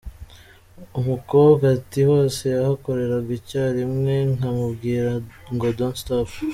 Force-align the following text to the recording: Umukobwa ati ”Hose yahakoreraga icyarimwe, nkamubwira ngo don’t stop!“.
Umukobwa 0.99 1.65
ati 1.77 1.99
”Hose 2.09 2.41
yahakoreraga 2.55 3.29
icyarimwe, 3.39 4.13
nkamubwira 4.35 5.11
ngo 5.53 5.65
don’t 5.77 5.95
stop!“. 6.01 6.29